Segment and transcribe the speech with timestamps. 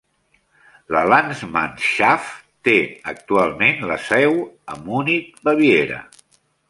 [0.95, 2.75] La Landsmannschaft té
[3.13, 4.35] actualment la seu
[4.77, 6.01] a Munich, Baviera.